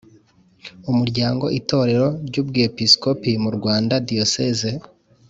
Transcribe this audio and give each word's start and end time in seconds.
Umuryango 0.91 1.45
Itorero 1.59 2.07
ry 2.27 2.35
Ubwepiskopi 2.41 3.31
mu 3.43 3.49
Rwanda 3.57 3.93
Diyoseze 4.07 4.69